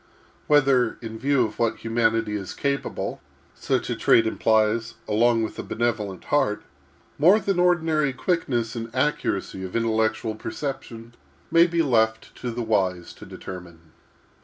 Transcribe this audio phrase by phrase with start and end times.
[0.47, 3.21] Whether, in view of what humanity is capable,
[3.53, 6.63] such a trait implies, along with a benevolent heart,
[7.19, 11.13] more than ordinary quickness and accuracy of intellectual perception,
[11.51, 13.91] may be left to the wise to determine.